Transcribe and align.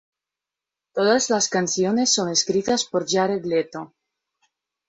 Todas 0.95 1.29
las 1.29 1.47
canciones 1.47 2.11
son 2.11 2.29
escritas 2.31 2.85
por 2.85 3.05
Jared 3.07 3.45
Leto 3.45 3.93